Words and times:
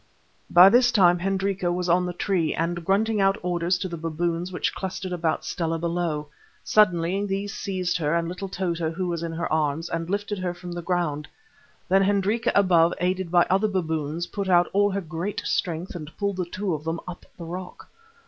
By 0.49 0.69
this 0.69 0.91
time 0.91 1.19
Hendrika 1.19 1.71
was 1.71 1.87
on 1.87 2.07
the 2.07 2.13
tree, 2.13 2.55
and 2.55 2.83
grunting 2.83 3.21
out 3.21 3.37
orders 3.43 3.77
to 3.77 3.87
the 3.87 3.97
baboons 3.97 4.51
which 4.51 4.73
clustered 4.73 5.11
about 5.13 5.45
Stella 5.45 5.77
below. 5.77 6.27
Suddenly 6.63 7.23
these 7.27 7.53
seized 7.53 7.97
her 7.97 8.15
and 8.15 8.27
little 8.27 8.49
Tota 8.49 8.89
who 8.89 9.05
was 9.07 9.21
in 9.21 9.31
her 9.33 9.53
arms, 9.53 9.89
and 9.91 10.09
lifted 10.09 10.39
her 10.39 10.55
from 10.55 10.71
the 10.71 10.81
ground. 10.81 11.27
Then 11.87 12.01
Hendrika 12.01 12.51
above, 12.55 12.95
aided 12.99 13.29
by 13.29 13.45
other 13.47 13.67
baboons, 13.67 14.25
put 14.25 14.49
out 14.49 14.67
all 14.73 14.89
her 14.89 15.01
great 15.01 15.41
strength 15.45 15.93
and 15.93 16.09
pulled 16.17 16.37
the 16.37 16.45
two 16.45 16.73
of 16.73 16.83
them 16.83 16.99
up 17.07 17.23
the 17.37 17.45
rock. 17.45 17.87